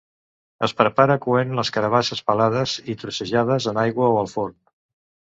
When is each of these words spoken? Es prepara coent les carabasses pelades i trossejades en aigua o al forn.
Es 0.67 0.71
prepara 0.77 1.17
coent 1.25 1.51
les 1.59 1.69
carabasses 1.75 2.23
pelades 2.29 2.73
i 2.95 2.97
trossejades 3.03 3.69
en 3.73 3.81
aigua 3.83 4.09
o 4.15 4.19
al 4.23 4.31
forn. 4.33 4.57